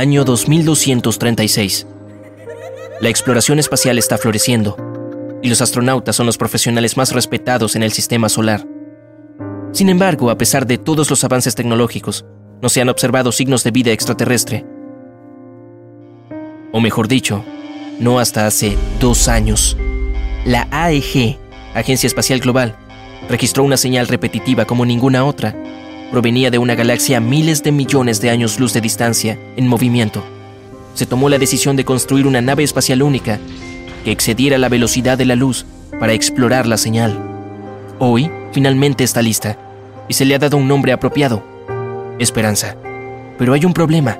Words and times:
Año 0.00 0.24
2236. 0.24 1.86
La 3.02 3.10
exploración 3.10 3.58
espacial 3.58 3.98
está 3.98 4.16
floreciendo 4.16 4.74
y 5.42 5.50
los 5.50 5.60
astronautas 5.60 6.16
son 6.16 6.24
los 6.24 6.38
profesionales 6.38 6.96
más 6.96 7.12
respetados 7.12 7.76
en 7.76 7.82
el 7.82 7.92
sistema 7.92 8.30
solar. 8.30 8.66
Sin 9.72 9.90
embargo, 9.90 10.30
a 10.30 10.38
pesar 10.38 10.66
de 10.66 10.78
todos 10.78 11.10
los 11.10 11.22
avances 11.22 11.54
tecnológicos, 11.54 12.24
no 12.62 12.70
se 12.70 12.80
han 12.80 12.88
observado 12.88 13.30
signos 13.30 13.62
de 13.62 13.72
vida 13.72 13.90
extraterrestre. 13.90 14.64
O 16.72 16.80
mejor 16.80 17.06
dicho, 17.06 17.44
no 17.98 18.20
hasta 18.20 18.46
hace 18.46 18.78
dos 19.00 19.28
años. 19.28 19.76
La 20.46 20.66
AEG, 20.70 21.36
Agencia 21.74 22.06
Espacial 22.06 22.40
Global, 22.40 22.74
registró 23.28 23.64
una 23.64 23.76
señal 23.76 24.08
repetitiva 24.08 24.64
como 24.64 24.86
ninguna 24.86 25.26
otra 25.26 25.59
provenía 26.10 26.50
de 26.50 26.58
una 26.58 26.74
galaxia 26.74 27.18
a 27.18 27.20
miles 27.20 27.62
de 27.62 27.72
millones 27.72 28.20
de 28.20 28.30
años 28.30 28.58
luz 28.58 28.72
de 28.72 28.80
distancia, 28.80 29.38
en 29.56 29.68
movimiento. 29.68 30.24
Se 30.94 31.06
tomó 31.06 31.28
la 31.28 31.38
decisión 31.38 31.76
de 31.76 31.84
construir 31.84 32.26
una 32.26 32.40
nave 32.40 32.64
espacial 32.64 33.02
única 33.02 33.38
que 34.04 34.10
excediera 34.10 34.58
la 34.58 34.68
velocidad 34.68 35.16
de 35.16 35.24
la 35.24 35.36
luz 35.36 35.66
para 35.98 36.12
explorar 36.12 36.66
la 36.66 36.76
señal. 36.76 37.18
Hoy, 37.98 38.30
finalmente 38.52 39.04
está 39.04 39.22
lista, 39.22 39.56
y 40.08 40.14
se 40.14 40.24
le 40.24 40.34
ha 40.34 40.38
dado 40.38 40.56
un 40.56 40.66
nombre 40.66 40.92
apropiado, 40.92 41.44
Esperanza. 42.20 42.76
Pero 43.38 43.54
hay 43.54 43.64
un 43.64 43.72
problema. 43.72 44.18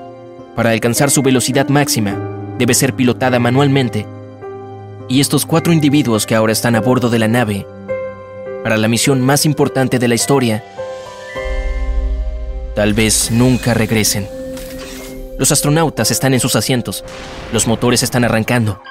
Para 0.55 0.71
alcanzar 0.71 1.11
su 1.11 1.21
velocidad 1.21 1.69
máxima, 1.69 2.17
debe 2.57 2.73
ser 2.73 2.95
pilotada 2.95 3.37
manualmente. 3.37 4.07
Y 5.07 5.21
estos 5.21 5.45
cuatro 5.45 5.71
individuos 5.71 6.25
que 6.25 6.33
ahora 6.33 6.51
están 6.51 6.75
a 6.75 6.81
bordo 6.81 7.11
de 7.11 7.19
la 7.19 7.27
nave, 7.27 7.67
para 8.63 8.77
la 8.77 8.87
misión 8.87 9.21
más 9.21 9.45
importante 9.45 9.99
de 9.99 10.07
la 10.07 10.15
historia, 10.15 10.63
Tal 12.75 12.93
vez 12.93 13.31
nunca 13.31 13.73
regresen. 13.73 14.27
Los 15.37 15.51
astronautas 15.51 16.11
están 16.11 16.33
en 16.33 16.39
sus 16.39 16.55
asientos. 16.55 17.03
Los 17.51 17.67
motores 17.67 18.03
están 18.03 18.23
arrancando. 18.23 18.81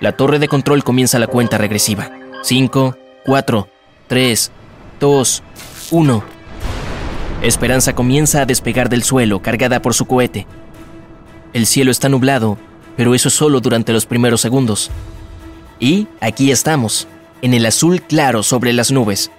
La 0.00 0.12
torre 0.12 0.38
de 0.38 0.48
control 0.48 0.84
comienza 0.84 1.18
la 1.18 1.26
cuenta 1.26 1.56
regresiva. 1.56 2.10
5, 2.42 2.96
4, 3.24 3.68
3, 4.08 4.50
2, 4.98 5.42
1. 5.90 6.24
Esperanza 7.42 7.94
comienza 7.94 8.42
a 8.42 8.46
despegar 8.46 8.88
del 8.88 9.02
suelo, 9.02 9.40
cargada 9.40 9.80
por 9.80 9.94
su 9.94 10.06
cohete. 10.06 10.46
El 11.52 11.66
cielo 11.66 11.90
está 11.90 12.08
nublado, 12.08 12.58
pero 12.96 13.14
eso 13.14 13.28
es 13.28 13.34
solo 13.34 13.60
durante 13.60 13.92
los 13.92 14.04
primeros 14.04 14.40
segundos. 14.40 14.90
Y 15.78 16.08
aquí 16.20 16.50
estamos, 16.50 17.08
en 17.40 17.54
el 17.54 17.64
azul 17.64 18.02
claro 18.02 18.42
sobre 18.42 18.74
las 18.74 18.90
nubes. 18.90 19.30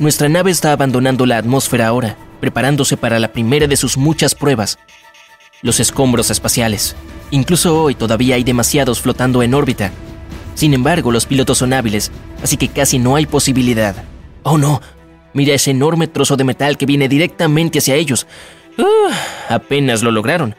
Nuestra 0.00 0.30
nave 0.30 0.50
está 0.50 0.72
abandonando 0.72 1.26
la 1.26 1.36
atmósfera 1.36 1.86
ahora, 1.86 2.16
preparándose 2.40 2.96
para 2.96 3.18
la 3.18 3.34
primera 3.34 3.66
de 3.66 3.76
sus 3.76 3.98
muchas 3.98 4.34
pruebas. 4.34 4.78
Los 5.60 5.78
escombros 5.78 6.30
espaciales. 6.30 6.96
Incluso 7.30 7.82
hoy 7.82 7.94
todavía 7.94 8.36
hay 8.36 8.42
demasiados 8.42 9.02
flotando 9.02 9.42
en 9.42 9.52
órbita. 9.52 9.92
Sin 10.54 10.72
embargo, 10.72 11.12
los 11.12 11.26
pilotos 11.26 11.58
son 11.58 11.74
hábiles, 11.74 12.10
así 12.42 12.56
que 12.56 12.68
casi 12.68 12.98
no 12.98 13.14
hay 13.14 13.26
posibilidad. 13.26 13.94
Oh 14.42 14.56
no, 14.56 14.80
mira 15.34 15.52
ese 15.52 15.72
enorme 15.72 16.06
trozo 16.06 16.34
de 16.38 16.44
metal 16.44 16.78
que 16.78 16.86
viene 16.86 17.06
directamente 17.06 17.80
hacia 17.80 17.96
ellos. 17.96 18.26
Ah, 18.78 19.12
apenas 19.50 20.02
lo 20.02 20.12
lograron. 20.12 20.56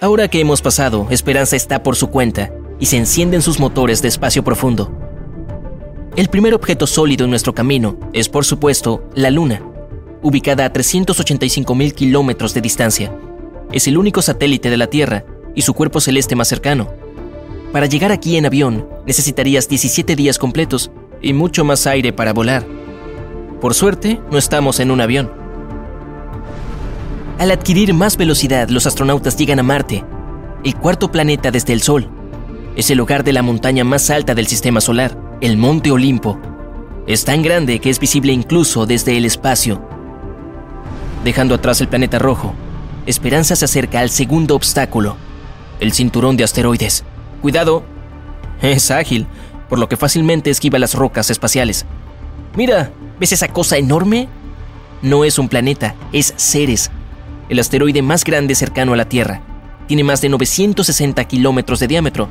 Ahora 0.00 0.26
que 0.26 0.40
hemos 0.40 0.60
pasado, 0.60 1.06
Esperanza 1.08 1.54
está 1.54 1.84
por 1.84 1.94
su 1.94 2.08
cuenta 2.08 2.50
y 2.80 2.86
se 2.86 2.96
encienden 2.96 3.42
sus 3.42 3.60
motores 3.60 4.02
de 4.02 4.08
espacio 4.08 4.42
profundo. 4.42 5.01
El 6.14 6.28
primer 6.28 6.52
objeto 6.52 6.86
sólido 6.86 7.24
en 7.24 7.30
nuestro 7.30 7.54
camino 7.54 7.98
es, 8.12 8.28
por 8.28 8.44
supuesto, 8.44 9.08
la 9.14 9.30
Luna, 9.30 9.62
ubicada 10.20 10.66
a 10.66 10.72
385.000 10.72 11.94
kilómetros 11.94 12.52
de 12.52 12.60
distancia. 12.60 13.16
Es 13.72 13.88
el 13.88 13.96
único 13.96 14.20
satélite 14.20 14.68
de 14.68 14.76
la 14.76 14.88
Tierra 14.88 15.24
y 15.54 15.62
su 15.62 15.72
cuerpo 15.72 16.02
celeste 16.02 16.36
más 16.36 16.48
cercano. 16.48 16.92
Para 17.72 17.86
llegar 17.86 18.12
aquí 18.12 18.36
en 18.36 18.44
avión 18.44 18.86
necesitarías 19.06 19.70
17 19.70 20.14
días 20.14 20.38
completos 20.38 20.90
y 21.22 21.32
mucho 21.32 21.64
más 21.64 21.86
aire 21.86 22.12
para 22.12 22.34
volar. 22.34 22.66
Por 23.62 23.72
suerte, 23.72 24.20
no 24.30 24.36
estamos 24.36 24.80
en 24.80 24.90
un 24.90 25.00
avión. 25.00 25.32
Al 27.38 27.50
adquirir 27.50 27.94
más 27.94 28.18
velocidad, 28.18 28.68
los 28.68 28.86
astronautas 28.86 29.38
llegan 29.38 29.60
a 29.60 29.62
Marte, 29.62 30.04
el 30.62 30.76
cuarto 30.76 31.10
planeta 31.10 31.50
desde 31.50 31.72
el 31.72 31.80
Sol. 31.80 32.10
Es 32.76 32.90
el 32.90 33.00
hogar 33.00 33.24
de 33.24 33.32
la 33.32 33.40
montaña 33.40 33.82
más 33.82 34.10
alta 34.10 34.34
del 34.34 34.46
sistema 34.46 34.82
solar 34.82 35.21
el 35.42 35.56
Monte 35.56 35.90
Olimpo. 35.90 36.38
Es 37.08 37.24
tan 37.24 37.42
grande 37.42 37.80
que 37.80 37.90
es 37.90 37.98
visible 37.98 38.32
incluso 38.32 38.86
desde 38.86 39.16
el 39.16 39.24
espacio. 39.24 39.82
Dejando 41.24 41.56
atrás 41.56 41.80
el 41.80 41.88
planeta 41.88 42.20
rojo, 42.20 42.54
Esperanza 43.06 43.56
se 43.56 43.64
acerca 43.64 43.98
al 43.98 44.10
segundo 44.10 44.54
obstáculo, 44.54 45.16
el 45.80 45.92
cinturón 45.92 46.36
de 46.36 46.44
asteroides. 46.44 47.02
Cuidado, 47.40 47.82
es 48.62 48.92
ágil, 48.92 49.26
por 49.68 49.80
lo 49.80 49.88
que 49.88 49.96
fácilmente 49.96 50.48
esquiva 50.48 50.78
las 50.78 50.94
rocas 50.94 51.28
espaciales. 51.28 51.86
Mira, 52.54 52.92
¿ves 53.18 53.32
esa 53.32 53.48
cosa 53.48 53.78
enorme? 53.78 54.28
No 55.02 55.24
es 55.24 55.40
un 55.40 55.48
planeta, 55.48 55.96
es 56.12 56.32
Ceres, 56.36 56.92
el 57.48 57.58
asteroide 57.58 58.00
más 58.00 58.22
grande 58.22 58.54
cercano 58.54 58.92
a 58.92 58.96
la 58.96 59.08
Tierra. 59.08 59.42
Tiene 59.88 60.04
más 60.04 60.20
de 60.20 60.28
960 60.28 61.24
kilómetros 61.24 61.80
de 61.80 61.88
diámetro, 61.88 62.28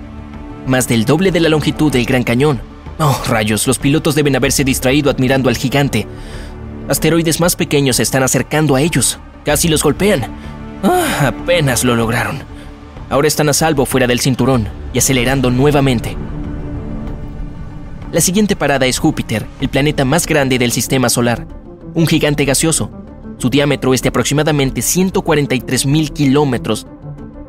más 0.66 0.88
del 0.88 1.04
doble 1.04 1.34
de 1.34 1.42
la 1.42 1.50
longitud 1.50 1.92
del 1.92 2.06
Gran 2.06 2.24
Cañón. 2.24 2.71
Oh, 3.00 3.22
rayos, 3.28 3.66
los 3.68 3.80
pilotos 3.80 4.16
deben 4.16 4.36
haberse 4.36 4.64
distraído 4.64 5.10
admirando 5.10 5.50
al 5.50 5.58
gigante. 5.58 6.08
Asteroides 6.88 7.40
más 7.40 7.56
pequeños 7.56 7.98
se 7.98 8.04
están 8.04 8.24
acercando 8.24 8.76
a 8.76 8.82
ellos. 8.82 9.20
Casi 9.46 9.68
los 9.68 9.84
golpean. 9.84 10.28
Ah, 10.84 11.28
apenas 11.28 11.84
lo 11.84 11.96
lograron. 11.96 12.44
Ahora 13.10 13.28
están 13.28 13.50
a 13.50 13.54
salvo 13.54 13.86
fuera 13.86 14.08
del 14.08 14.20
cinturón 14.20 14.68
y 14.94 15.00
acelerando 15.00 15.52
nuevamente. 15.52 16.16
La 18.12 18.22
siguiente 18.22 18.56
parada 18.56 18.86
es 18.86 19.00
Júpiter, 19.00 19.46
el 19.62 19.70
planeta 19.70 20.06
más 20.06 20.28
grande 20.28 20.60
del 20.60 20.72
sistema 20.72 21.10
solar. 21.10 21.48
Un 21.94 22.08
gigante 22.08 22.46
gaseoso. 22.46 22.92
Su 23.38 23.50
diámetro 23.50 23.94
es 23.94 24.02
de 24.02 24.10
aproximadamente 24.10 24.82
143 24.82 25.86
mil 25.86 26.12
kilómetros, 26.12 26.88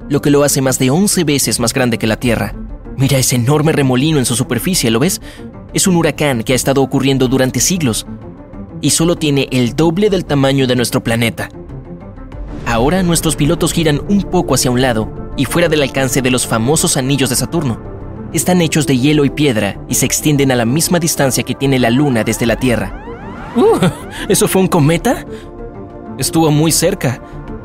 lo 0.09 0.23
que 0.23 0.31
lo 0.31 0.43
hace 0.45 0.63
más 0.63 0.79
de 0.79 0.91
11 0.91 1.25
veces 1.25 1.61
más 1.61 1.73
grande 1.73 1.99
que 1.99 2.07
la 2.07 2.17
Tierra. 2.17 2.55
Mira 3.03 3.19
ese 3.19 3.35
enorme 3.35 3.73
remolino 3.73 4.19
en 4.21 4.25
su 4.25 4.37
superficie, 4.37 4.89
¿lo 4.89 5.01
ves? 5.01 5.21
Es 5.75 5.89
un 5.89 5.97
huracán 5.97 6.45
que 6.45 6.53
ha 6.53 6.55
estado 6.55 6.83
ocurriendo 6.83 7.27
durante 7.27 7.59
siglos 7.59 8.07
y 8.81 8.91
solo 8.91 9.17
tiene 9.17 9.49
el 9.51 9.75
doble 9.75 10.09
del 10.09 10.25
tamaño 10.25 10.69
de 10.69 10.77
nuestro 10.77 11.03
planeta. 11.03 11.49
Ahora 12.65 13.03
nuestros 13.03 13.35
pilotos 13.35 13.73
giran 13.73 14.01
un 14.09 14.23
poco 14.23 14.55
hacia 14.55 14.71
un 14.71 14.81
lado 14.81 15.33
y 15.37 15.47
fuera 15.47 15.69
del 15.69 15.83
alcance 15.83 16.23
de 16.23 16.31
los 16.31 16.47
famosos 16.47 16.97
anillos 16.97 17.29
de 17.29 17.35
Saturno. 17.35 17.81
Están 18.33 18.63
hechos 18.63 18.87
de 18.87 18.97
hielo 18.97 19.25
y 19.25 19.31
piedra 19.31 19.85
y 19.89 19.95
se 19.95 20.07
extienden 20.07 20.53
a 20.53 20.57
la 20.57 20.65
misma 20.65 21.01
distancia 21.01 21.43
que 21.43 21.57
tiene 21.57 21.81
la 21.81 21.91
Luna 21.91 22.23
desde 22.23 22.47
la 22.47 22.55
Tierra. 22.55 23.05
Uh, 23.57 23.85
¿Eso 24.29 24.47
fue 24.47 24.63
un 24.63 24.69
cometa? 24.69 25.27
Estuvo 26.19 26.53
muy 26.53 26.71
cerca. 26.71 27.21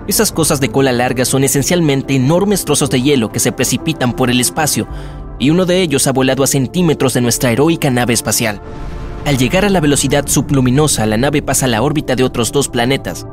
Esas 0.07 0.31
cosas 0.31 0.59
de 0.59 0.71
cola 0.71 0.93
larga 0.93 1.25
son 1.25 1.43
esencialmente 1.43 2.15
enormes 2.15 2.65
trozos 2.65 2.89
de 2.89 3.03
hielo 3.03 3.31
que 3.31 3.39
se 3.39 3.51
precipitan 3.51 4.13
por 4.13 4.31
el 4.31 4.39
espacio, 4.39 4.87
y 5.39 5.49
uno 5.49 5.65
de 5.65 5.81
ellos 5.81 6.07
ha 6.07 6.11
volado 6.11 6.43
a 6.43 6.47
centímetros 6.47 7.13
de 7.13 7.21
nuestra 7.21 7.51
heroica 7.51 7.89
nave 7.89 8.13
espacial. 8.13 8.61
Al 9.25 9.37
llegar 9.37 9.65
a 9.65 9.69
la 9.69 9.81
velocidad 9.81 10.25
subluminosa, 10.27 11.05
la 11.05 11.17
nave 11.17 11.41
pasa 11.41 11.67
la 11.67 11.81
órbita 11.81 12.15
de 12.15 12.23
otros 12.23 12.51
dos 12.51 12.69
planetas, 12.69 13.25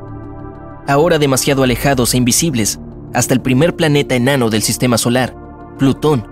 ahora 0.86 1.18
demasiado 1.18 1.62
alejados 1.62 2.14
e 2.14 2.16
invisibles, 2.16 2.80
hasta 3.12 3.32
el 3.32 3.40
primer 3.40 3.76
planeta 3.76 4.14
enano 4.14 4.50
del 4.50 4.62
sistema 4.62 4.98
solar, 4.98 5.34
Plutón. 5.78 6.26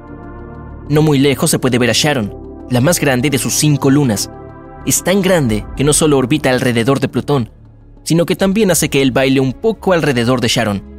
No 0.89 1.03
muy 1.03 1.19
lejos 1.19 1.51
se 1.51 1.59
puede 1.59 1.79
ver 1.79 1.91
a 1.91 1.95
Sharon, 1.95 2.35
la 2.71 2.81
más 2.81 2.99
grande 2.99 3.31
de 3.31 3.39
sus 3.39 3.55
cinco 3.55 3.91
lunas. 3.91 4.31
Es 4.85 5.05
tan 5.05 5.23
grande 5.23 5.65
que 5.77 5.85
no 5.85 5.93
solo 5.93 6.19
orbita 6.19 6.51
alrededor 6.51 6.99
de 7.01 7.09
Plutón, 7.09 7.51
sino 8.03 8.27
que 8.27 8.37
también 8.37 8.71
hace 8.71 8.91
que 8.91 9.01
él 9.01 9.13
baile 9.13 9.41
un 9.41 9.53
poco 9.53 9.93
alrededor 9.93 10.41
de 10.41 10.49
Sharon. 10.49 10.92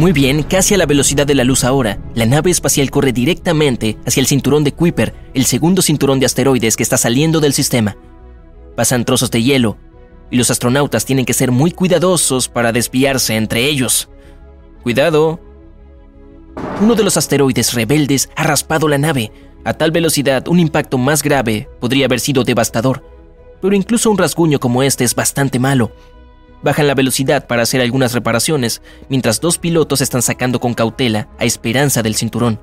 Muy 0.00 0.12
bien, 0.12 0.44
casi 0.44 0.72
a 0.72 0.78
la 0.78 0.86
velocidad 0.86 1.26
de 1.26 1.34
la 1.34 1.44
luz 1.44 1.62
ahora, 1.62 1.98
la 2.14 2.24
nave 2.24 2.50
espacial 2.50 2.90
corre 2.90 3.12
directamente 3.12 3.98
hacia 4.06 4.22
el 4.22 4.26
cinturón 4.26 4.64
de 4.64 4.72
Kuiper, 4.72 5.12
el 5.34 5.44
segundo 5.44 5.82
cinturón 5.82 6.18
de 6.18 6.24
asteroides 6.24 6.78
que 6.78 6.82
está 6.82 6.96
saliendo 6.96 7.38
del 7.38 7.52
sistema. 7.52 7.98
Pasan 8.76 9.04
trozos 9.04 9.30
de 9.30 9.42
hielo, 9.42 9.76
y 10.30 10.38
los 10.38 10.50
astronautas 10.50 11.04
tienen 11.04 11.26
que 11.26 11.34
ser 11.34 11.50
muy 11.50 11.70
cuidadosos 11.70 12.48
para 12.48 12.72
desviarse 12.72 13.36
entre 13.36 13.66
ellos. 13.66 14.08
Cuidado. 14.82 15.38
Uno 16.80 16.94
de 16.94 17.04
los 17.04 17.18
asteroides 17.18 17.74
rebeldes 17.74 18.30
ha 18.36 18.44
raspado 18.44 18.88
la 18.88 18.96
nave. 18.96 19.30
A 19.66 19.74
tal 19.74 19.90
velocidad, 19.90 20.48
un 20.48 20.60
impacto 20.60 20.96
más 20.96 21.22
grave 21.22 21.68
podría 21.78 22.06
haber 22.06 22.20
sido 22.20 22.42
devastador 22.42 23.04
pero 23.60 23.76
incluso 23.76 24.10
un 24.10 24.18
rasguño 24.18 24.58
como 24.58 24.82
este 24.82 25.04
es 25.04 25.14
bastante 25.14 25.58
malo. 25.58 25.92
Bajan 26.62 26.86
la 26.86 26.94
velocidad 26.94 27.46
para 27.46 27.62
hacer 27.62 27.80
algunas 27.80 28.12
reparaciones, 28.12 28.82
mientras 29.08 29.40
dos 29.40 29.58
pilotos 29.58 30.00
están 30.00 30.22
sacando 30.22 30.60
con 30.60 30.74
cautela 30.74 31.28
a 31.38 31.44
esperanza 31.44 32.02
del 32.02 32.14
cinturón. 32.14 32.60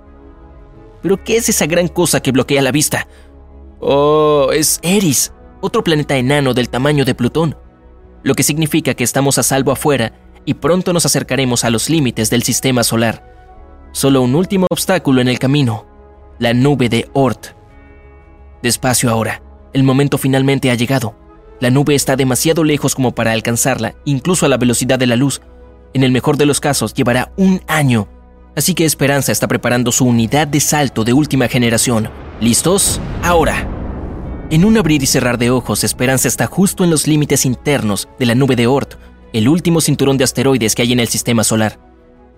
¿Pero 1.01 1.23
qué 1.23 1.37
es 1.37 1.49
esa 1.49 1.65
gran 1.65 1.87
cosa 1.87 2.19
que 2.19 2.31
bloquea 2.31 2.61
la 2.61 2.71
vista? 2.71 3.07
Oh, 3.79 4.49
es 4.53 4.79
Eris, 4.83 5.33
otro 5.61 5.83
planeta 5.83 6.17
enano 6.17 6.53
del 6.53 6.69
tamaño 6.69 7.05
de 7.05 7.15
Plutón. 7.15 7.55
lo 8.23 8.35
que 8.35 8.43
significa 8.43 8.93
que 8.93 9.03
estamos 9.05 9.37
a 9.37 9.43
salvo 9.43 9.71
afuera 9.71 10.13
y 10.43 10.55
pronto 10.55 10.91
nos 10.91 11.05
acercaremos 11.05 11.63
a 11.63 11.69
los 11.69 11.89
límites 11.89 12.29
del 12.29 12.43
sistema 12.43 12.83
solar. 12.83 13.23
Solo 13.93 14.21
un 14.21 14.35
último 14.35 14.67
obstáculo 14.69 15.21
en 15.21 15.27
el 15.27 15.39
camino, 15.39 15.85
la 16.39 16.53
nube 16.53 16.89
de 16.89 17.09
Oort. 17.13 17.47
Despacio 18.61 19.09
ahora, 19.09 19.41
el 19.73 19.83
momento 19.83 20.17
finalmente 20.17 20.71
ha 20.71 20.75
llegado. 20.75 21.15
La 21.59 21.71
nube 21.71 21.95
está 21.95 22.15
demasiado 22.15 22.63
lejos 22.63 22.93
como 22.93 23.15
para 23.15 23.31
alcanzarla, 23.31 23.95
incluso 24.05 24.45
a 24.45 24.49
la 24.49 24.57
velocidad 24.57 24.99
de 24.99 25.07
la 25.07 25.15
luz. 25.15 25.41
En 25.93 26.03
el 26.03 26.11
mejor 26.11 26.37
de 26.37 26.45
los 26.45 26.59
casos, 26.59 26.93
llevará 26.93 27.31
un 27.35 27.61
año. 27.67 28.07
Así 28.55 28.73
que 28.73 28.85
Esperanza 28.85 29.31
está 29.31 29.47
preparando 29.47 29.91
su 29.91 30.05
unidad 30.05 30.47
de 30.47 30.59
salto 30.59 31.03
de 31.03 31.13
última 31.13 31.47
generación. 31.47 32.09
¿Listos? 32.39 33.01
Ahora. 33.23 33.67
En 34.49 34.63
un 34.63 34.77
abrir 34.77 35.03
y 35.03 35.07
cerrar 35.07 35.37
de 35.37 35.49
ojos, 35.49 35.83
Esperanza 35.83 36.27
está 36.27 36.45
justo 36.45 36.83
en 36.83 36.89
los 36.89 37.07
límites 37.07 37.45
internos 37.45 38.07
de 38.19 38.25
la 38.25 38.35
nube 38.35 38.55
de 38.55 38.67
Oort, 38.67 38.93
el 39.33 39.49
último 39.49 39.81
cinturón 39.81 40.17
de 40.17 40.23
asteroides 40.23 40.73
que 40.73 40.83
hay 40.83 40.93
en 40.93 40.99
el 40.99 41.07
sistema 41.07 41.43
solar. 41.43 41.79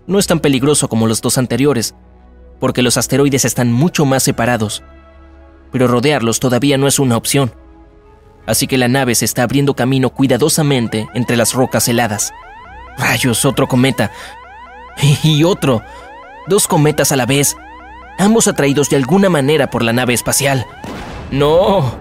No 0.07 0.17
es 0.17 0.27
tan 0.27 0.39
peligroso 0.39 0.87
como 0.87 1.07
los 1.07 1.21
dos 1.21 1.37
anteriores, 1.37 1.93
porque 2.59 2.81
los 2.81 2.97
asteroides 2.97 3.45
están 3.45 3.71
mucho 3.71 4.05
más 4.05 4.23
separados, 4.23 4.81
pero 5.71 5.87
rodearlos 5.87 6.39
todavía 6.39 6.77
no 6.77 6.87
es 6.87 6.97
una 6.99 7.15
opción. 7.15 7.53
Así 8.45 8.67
que 8.67 8.77
la 8.77 8.87
nave 8.87 9.15
se 9.15 9.25
está 9.25 9.43
abriendo 9.43 9.75
camino 9.75 10.09
cuidadosamente 10.09 11.07
entre 11.13 11.37
las 11.37 11.53
rocas 11.53 11.87
heladas. 11.87 12.31
Rayos, 12.97 13.45
otro 13.45 13.67
cometa. 13.67 14.11
Y 15.23 15.43
otro. 15.43 15.81
Dos 16.47 16.67
cometas 16.67 17.11
a 17.11 17.15
la 17.15 17.25
vez, 17.25 17.55
ambos 18.17 18.47
atraídos 18.47 18.89
de 18.89 18.97
alguna 18.97 19.29
manera 19.29 19.69
por 19.69 19.83
la 19.83 19.93
nave 19.93 20.13
espacial. 20.13 20.65
No. 21.31 21.95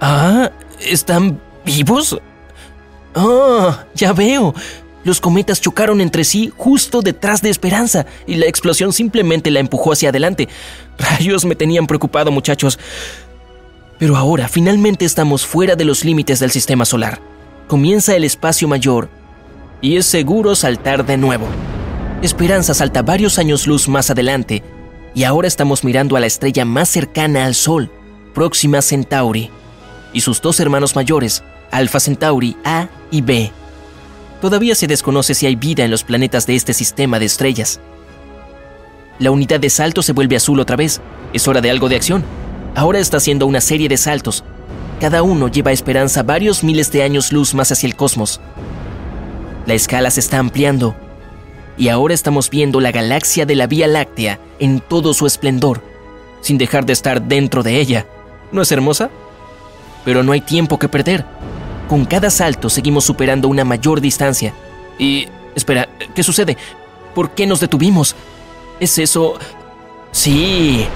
Ah, 0.00 0.50
¿están 0.80 1.40
vivos? 1.64 2.18
Ah, 3.14 3.84
ya 3.94 4.12
veo. 4.12 4.54
Los 5.04 5.20
cometas 5.20 5.60
chocaron 5.60 6.00
entre 6.00 6.22
sí 6.22 6.52
justo 6.56 7.02
detrás 7.02 7.42
de 7.42 7.50
Esperanza 7.50 8.06
y 8.26 8.36
la 8.36 8.46
explosión 8.46 8.92
simplemente 8.92 9.50
la 9.50 9.60
empujó 9.60 9.92
hacia 9.92 10.10
adelante. 10.10 10.48
Rayos 10.98 11.44
me 11.44 11.56
tenían 11.56 11.86
preocupado, 11.86 12.30
muchachos. 12.30 12.78
Pero 14.02 14.16
ahora 14.16 14.48
finalmente 14.48 15.04
estamos 15.04 15.46
fuera 15.46 15.76
de 15.76 15.84
los 15.84 16.04
límites 16.04 16.40
del 16.40 16.50
sistema 16.50 16.84
solar. 16.84 17.20
Comienza 17.68 18.16
el 18.16 18.24
espacio 18.24 18.66
mayor 18.66 19.08
y 19.80 19.96
es 19.96 20.06
seguro 20.06 20.56
saltar 20.56 21.06
de 21.06 21.16
nuevo. 21.16 21.46
Esperanza 22.20 22.74
salta 22.74 23.02
varios 23.02 23.38
años 23.38 23.68
luz 23.68 23.86
más 23.86 24.10
adelante 24.10 24.64
y 25.14 25.22
ahora 25.22 25.46
estamos 25.46 25.84
mirando 25.84 26.16
a 26.16 26.20
la 26.20 26.26
estrella 26.26 26.64
más 26.64 26.88
cercana 26.88 27.44
al 27.44 27.54
Sol, 27.54 27.92
Próxima 28.34 28.82
Centauri, 28.82 29.50
y 30.12 30.20
sus 30.22 30.42
dos 30.42 30.58
hermanos 30.58 30.96
mayores, 30.96 31.44
Alpha 31.70 32.00
Centauri 32.00 32.56
A 32.64 32.88
y 33.12 33.20
B. 33.20 33.52
Todavía 34.40 34.74
se 34.74 34.88
desconoce 34.88 35.32
si 35.32 35.46
hay 35.46 35.54
vida 35.54 35.84
en 35.84 35.92
los 35.92 36.02
planetas 36.02 36.44
de 36.48 36.56
este 36.56 36.74
sistema 36.74 37.20
de 37.20 37.26
estrellas. 37.26 37.78
La 39.20 39.30
unidad 39.30 39.60
de 39.60 39.70
salto 39.70 40.02
se 40.02 40.12
vuelve 40.12 40.34
azul 40.34 40.58
otra 40.58 40.74
vez. 40.74 41.00
Es 41.32 41.46
hora 41.46 41.60
de 41.60 41.70
algo 41.70 41.88
de 41.88 41.94
acción. 41.94 42.41
Ahora 42.74 42.98
está 42.98 43.18
haciendo 43.18 43.46
una 43.46 43.60
serie 43.60 43.88
de 43.88 43.96
saltos. 43.96 44.44
Cada 45.00 45.22
uno 45.22 45.48
lleva 45.48 45.72
esperanza 45.72 46.22
varios 46.22 46.64
miles 46.64 46.90
de 46.92 47.02
años 47.02 47.32
luz 47.32 47.54
más 47.54 47.70
hacia 47.70 47.86
el 47.86 47.96
cosmos. 47.96 48.40
La 49.66 49.74
escala 49.74 50.10
se 50.10 50.20
está 50.20 50.38
ampliando. 50.38 50.94
Y 51.76 51.88
ahora 51.88 52.14
estamos 52.14 52.50
viendo 52.50 52.80
la 52.80 52.92
galaxia 52.92 53.46
de 53.46 53.56
la 53.56 53.66
Vía 53.66 53.86
Láctea 53.86 54.38
en 54.58 54.80
todo 54.80 55.14
su 55.14 55.26
esplendor, 55.26 55.82
sin 56.40 56.58
dejar 56.58 56.86
de 56.86 56.92
estar 56.92 57.22
dentro 57.22 57.62
de 57.62 57.80
ella. 57.80 58.06
¿No 58.52 58.62
es 58.62 58.72
hermosa? 58.72 59.10
Pero 60.04 60.22
no 60.22 60.32
hay 60.32 60.40
tiempo 60.40 60.78
que 60.78 60.88
perder. 60.88 61.24
Con 61.88 62.04
cada 62.04 62.30
salto 62.30 62.70
seguimos 62.70 63.04
superando 63.04 63.48
una 63.48 63.64
mayor 63.64 64.00
distancia. 64.00 64.54
Y... 64.98 65.28
Espera, 65.54 65.86
¿qué 66.14 66.22
sucede? 66.22 66.56
¿Por 67.14 67.32
qué 67.32 67.46
nos 67.46 67.60
detuvimos? 67.60 68.16
¿Es 68.80 68.96
eso? 68.98 69.34
Sí. 70.12 70.86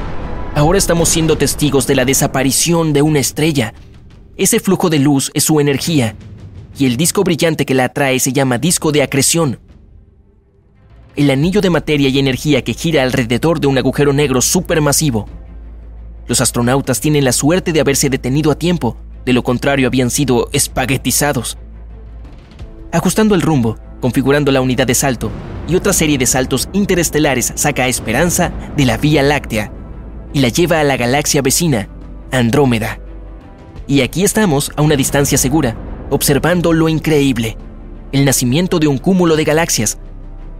Ahora 0.56 0.78
estamos 0.78 1.10
siendo 1.10 1.36
testigos 1.36 1.86
de 1.86 1.94
la 1.94 2.06
desaparición 2.06 2.94
de 2.94 3.02
una 3.02 3.18
estrella. 3.18 3.74
Ese 4.38 4.58
flujo 4.58 4.88
de 4.88 4.98
luz 4.98 5.30
es 5.34 5.44
su 5.44 5.60
energía, 5.60 6.16
y 6.78 6.86
el 6.86 6.96
disco 6.96 7.24
brillante 7.24 7.66
que 7.66 7.74
la 7.74 7.84
atrae 7.84 8.18
se 8.20 8.32
llama 8.32 8.56
disco 8.56 8.90
de 8.90 9.02
acreción. 9.02 9.60
El 11.14 11.30
anillo 11.30 11.60
de 11.60 11.68
materia 11.68 12.08
y 12.08 12.18
energía 12.18 12.64
que 12.64 12.72
gira 12.72 13.02
alrededor 13.02 13.60
de 13.60 13.66
un 13.66 13.76
agujero 13.76 14.14
negro 14.14 14.40
supermasivo. 14.40 15.28
Los 16.26 16.40
astronautas 16.40 17.02
tienen 17.02 17.26
la 17.26 17.32
suerte 17.32 17.74
de 17.74 17.80
haberse 17.80 18.08
detenido 18.08 18.50
a 18.50 18.54
tiempo, 18.54 18.96
de 19.26 19.34
lo 19.34 19.42
contrario 19.42 19.86
habían 19.86 20.08
sido 20.08 20.48
espaguetizados. 20.54 21.58
Ajustando 22.92 23.34
el 23.34 23.42
rumbo, 23.42 23.76
configurando 24.00 24.50
la 24.52 24.62
unidad 24.62 24.86
de 24.86 24.94
salto 24.94 25.30
y 25.68 25.74
otra 25.74 25.92
serie 25.92 26.16
de 26.16 26.24
saltos 26.24 26.70
interestelares 26.72 27.52
saca 27.56 27.84
a 27.84 27.88
Esperanza 27.88 28.54
de 28.74 28.86
la 28.86 28.96
Vía 28.96 29.22
Láctea 29.22 29.75
y 30.36 30.40
la 30.40 30.50
lleva 30.50 30.80
a 30.80 30.84
la 30.84 30.98
galaxia 30.98 31.40
vecina, 31.40 31.88
Andrómeda. 32.30 33.00
Y 33.86 34.02
aquí 34.02 34.22
estamos, 34.22 34.70
a 34.76 34.82
una 34.82 34.94
distancia 34.94 35.38
segura, 35.38 35.74
observando 36.10 36.74
lo 36.74 36.90
increíble, 36.90 37.56
el 38.12 38.26
nacimiento 38.26 38.78
de 38.78 38.86
un 38.86 38.98
cúmulo 38.98 39.34
de 39.34 39.44
galaxias, 39.44 39.96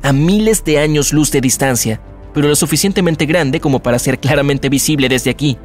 a 0.02 0.14
miles 0.14 0.64
de 0.64 0.78
años 0.78 1.12
luz 1.12 1.30
de 1.30 1.42
distancia, 1.42 2.00
pero 2.32 2.48
lo 2.48 2.56
suficientemente 2.56 3.26
grande 3.26 3.60
como 3.60 3.82
para 3.82 3.98
ser 3.98 4.18
claramente 4.18 4.70
visible 4.70 5.10
desde 5.10 5.28
aquí, 5.28 5.58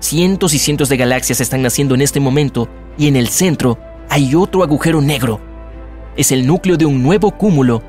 Cientos 0.00 0.52
y 0.52 0.58
cientos 0.58 0.88
de 0.88 0.96
galaxias 0.96 1.40
están 1.40 1.62
naciendo 1.62 1.94
en 1.94 2.00
este 2.00 2.18
momento 2.18 2.68
y 2.98 3.06
en 3.06 3.14
el 3.14 3.28
centro 3.28 3.78
hay 4.10 4.34
otro 4.34 4.64
agujero 4.64 5.00
negro. 5.00 5.40
Es 6.16 6.32
el 6.32 6.48
núcleo 6.48 6.76
de 6.76 6.84
un 6.84 7.00
nuevo 7.00 7.30
cúmulo, 7.30 7.80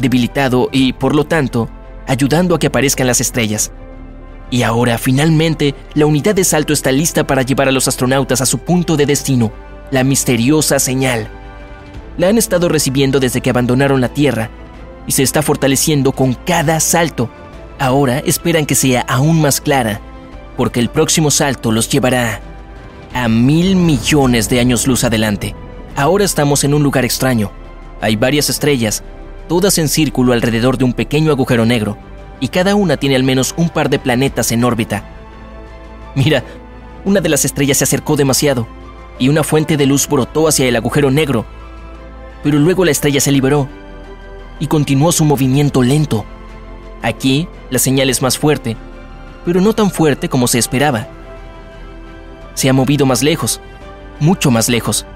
debilitado 0.00 0.68
y, 0.72 0.94
por 0.94 1.14
lo 1.14 1.26
tanto, 1.26 1.68
ayudando 2.08 2.56
a 2.56 2.58
que 2.58 2.66
aparezcan 2.66 3.06
las 3.06 3.20
estrellas. 3.20 3.70
Y 4.50 4.62
ahora, 4.62 4.98
finalmente, 4.98 5.74
la 5.94 6.06
unidad 6.06 6.34
de 6.34 6.44
salto 6.44 6.72
está 6.72 6.92
lista 6.92 7.26
para 7.26 7.42
llevar 7.42 7.68
a 7.68 7.72
los 7.72 7.88
astronautas 7.88 8.40
a 8.40 8.46
su 8.46 8.58
punto 8.58 8.96
de 8.96 9.06
destino, 9.06 9.52
la 9.90 10.04
misteriosa 10.04 10.78
señal. 10.78 11.28
La 12.16 12.28
han 12.28 12.38
estado 12.38 12.68
recibiendo 12.68 13.20
desde 13.20 13.40
que 13.40 13.50
abandonaron 13.50 14.00
la 14.00 14.08
Tierra 14.08 14.50
y 15.06 15.12
se 15.12 15.22
está 15.22 15.42
fortaleciendo 15.42 16.12
con 16.12 16.34
cada 16.34 16.80
salto. 16.80 17.28
Ahora 17.78 18.20
esperan 18.20 18.66
que 18.66 18.74
sea 18.74 19.02
aún 19.02 19.40
más 19.40 19.60
clara 19.60 20.00
porque 20.56 20.80
el 20.80 20.88
próximo 20.88 21.30
salto 21.30 21.70
los 21.70 21.88
llevará 21.88 22.40
a 23.12 23.28
mil 23.28 23.76
millones 23.76 24.48
de 24.48 24.60
años 24.60 24.86
luz 24.86 25.04
adelante. 25.04 25.54
Ahora 25.94 26.24
estamos 26.24 26.64
en 26.64 26.74
un 26.74 26.82
lugar 26.82 27.04
extraño. 27.04 27.50
Hay 28.00 28.16
varias 28.16 28.50
estrellas, 28.50 29.02
todas 29.48 29.78
en 29.78 29.88
círculo 29.88 30.32
alrededor 30.32 30.76
de 30.76 30.84
un 30.84 30.92
pequeño 30.92 31.30
agujero 31.30 31.64
negro, 31.64 31.96
y 32.40 32.48
cada 32.48 32.74
una 32.74 32.96
tiene 32.96 33.16
al 33.16 33.22
menos 33.22 33.54
un 33.56 33.68
par 33.68 33.88
de 33.90 33.98
planetas 33.98 34.52
en 34.52 34.64
órbita. 34.64 35.04
Mira, 36.14 36.44
una 37.04 37.20
de 37.20 37.28
las 37.28 37.44
estrellas 37.44 37.78
se 37.78 37.84
acercó 37.84 38.16
demasiado, 38.16 38.66
y 39.18 39.28
una 39.28 39.44
fuente 39.44 39.76
de 39.76 39.86
luz 39.86 40.08
brotó 40.08 40.48
hacia 40.48 40.66
el 40.66 40.76
agujero 40.76 41.10
negro, 41.10 41.46
pero 42.42 42.58
luego 42.58 42.84
la 42.84 42.90
estrella 42.90 43.20
se 43.20 43.32
liberó 43.32 43.68
y 44.58 44.66
continuó 44.66 45.12
su 45.12 45.24
movimiento 45.24 45.82
lento. 45.82 46.24
Aquí, 47.02 47.48
la 47.70 47.78
señal 47.78 48.10
es 48.10 48.22
más 48.22 48.38
fuerte, 48.38 48.76
pero 49.44 49.60
no 49.60 49.72
tan 49.74 49.90
fuerte 49.90 50.28
como 50.28 50.48
se 50.48 50.58
esperaba. 50.58 51.06
Se 52.54 52.68
ha 52.68 52.72
movido 52.72 53.06
más 53.06 53.22
lejos, 53.22 53.60
mucho 54.18 54.50
más 54.50 54.68
lejos. 54.68 55.06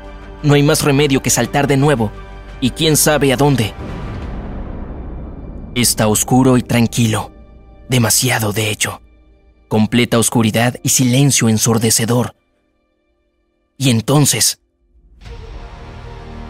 No 0.43 0.55
hay 0.55 0.63
más 0.63 0.83
remedio 0.83 1.23
que 1.23 1.31
saltar 1.31 1.67
de 1.67 1.77
nuevo, 1.77 2.11
y 2.61 2.71
quién 2.71 2.97
sabe 2.97 3.33
a 3.33 3.37
dónde. 3.37 3.73
Está 5.75 6.09
oscuro 6.09 6.57
y 6.57 6.63
tranquilo, 6.63 7.31
demasiado 7.89 8.53
de 8.53 8.71
hecho. 8.71 9.01
Completa 9.69 10.19
oscuridad 10.19 10.77
y 10.83 10.89
silencio 10.89 11.49
ensordecedor. 11.49 12.35
Y 13.79 13.91
entonces, 13.91 14.61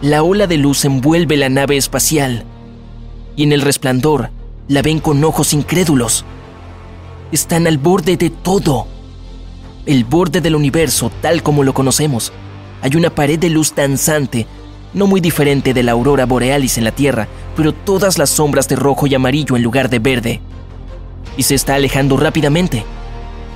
la 0.01 0.23
ola 0.23 0.47
de 0.47 0.57
luz 0.57 0.85
envuelve 0.85 1.37
la 1.37 1.49
nave 1.49 1.77
espacial, 1.77 2.45
y 3.35 3.43
en 3.43 3.51
el 3.53 3.61
resplandor 3.61 4.31
la 4.67 4.81
ven 4.81 4.99
con 4.99 5.23
ojos 5.23 5.53
incrédulos 5.53 6.25
están 7.31 7.65
al 7.67 7.77
borde 7.77 8.17
de 8.17 8.29
todo. 8.29 8.87
El 9.85 10.03
borde 10.03 10.41
del 10.41 10.55
universo 10.55 11.11
tal 11.21 11.41
como 11.41 11.63
lo 11.63 11.73
conocemos. 11.73 12.31
Hay 12.81 12.95
una 12.95 13.09
pared 13.09 13.39
de 13.39 13.49
luz 13.49 13.73
danzante, 13.73 14.47
no 14.93 15.07
muy 15.07 15.21
diferente 15.21 15.73
de 15.73 15.83
la 15.83 15.93
aurora 15.93 16.25
borealis 16.25 16.77
en 16.77 16.83
la 16.83 16.91
Tierra, 16.91 17.27
pero 17.55 17.73
todas 17.73 18.17
las 18.17 18.29
sombras 18.29 18.67
de 18.67 18.75
rojo 18.75 19.07
y 19.07 19.15
amarillo 19.15 19.55
en 19.55 19.63
lugar 19.63 19.89
de 19.89 19.99
verde. 19.99 20.41
Y 21.37 21.43
se 21.43 21.55
está 21.55 21.75
alejando 21.75 22.17
rápidamente, 22.17 22.83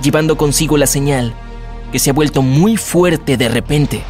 llevando 0.02 0.36
consigo 0.36 0.76
la 0.76 0.86
señal, 0.86 1.34
que 1.92 1.98
se 1.98 2.10
ha 2.10 2.14
vuelto 2.14 2.42
muy 2.42 2.76
fuerte 2.76 3.36
de 3.36 3.48
repente. 3.48 4.02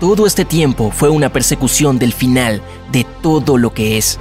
Todo 0.00 0.26
este 0.26 0.44
tiempo 0.44 0.90
fue 0.90 1.08
una 1.08 1.32
persecución 1.32 1.98
del 1.98 2.12
final 2.12 2.62
de 2.92 3.04
todo 3.22 3.56
lo 3.56 3.72
que 3.74 3.98
es. 3.98 4.18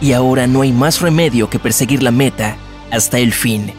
Y 0.00 0.12
ahora 0.12 0.46
no 0.46 0.62
hay 0.62 0.72
más 0.72 1.00
remedio 1.00 1.50
que 1.50 1.58
perseguir 1.58 2.02
la 2.02 2.10
meta 2.10 2.56
hasta 2.90 3.18
el 3.18 3.32
fin. 3.32 3.72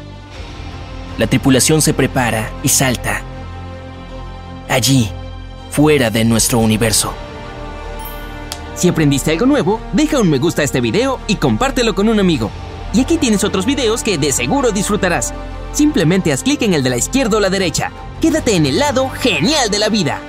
La 1.17 1.27
tripulación 1.27 1.81
se 1.81 1.93
prepara 1.93 2.49
y 2.63 2.69
salta. 2.69 3.21
Allí, 4.69 5.09
fuera 5.71 6.09
de 6.09 6.23
nuestro 6.25 6.59
universo. 6.59 7.13
Si 8.79 8.87
aprendiste 8.87 9.31
algo 9.31 9.45
nuevo, 9.45 9.81
deja 9.91 10.21
un 10.21 10.29
me 10.29 10.37
gusta 10.37 10.61
a 10.61 10.65
este 10.65 10.79
video 10.79 11.19
y 11.27 11.35
compártelo 11.35 11.93
con 11.93 12.07
un 12.07 12.17
amigo. 12.17 12.49
Y 12.93 13.01
aquí 13.01 13.17
tienes 13.17 13.43
otros 13.43 13.65
videos 13.65 14.03
que 14.03 14.17
de 14.17 14.31
seguro 14.31 14.71
disfrutarás. 14.71 15.33
Simplemente 15.73 16.31
haz 16.31 16.43
clic 16.43 16.61
en 16.61 16.73
el 16.73 16.81
de 16.81 16.91
la 16.91 16.95
izquierda 16.95 17.35
o 17.35 17.39
la 17.41 17.49
derecha. 17.49 17.91
Quédate 18.21 18.55
en 18.55 18.65
el 18.65 18.79
lado 18.79 19.09
genial 19.09 19.69
de 19.69 19.79
la 19.79 19.89
vida. 19.89 20.21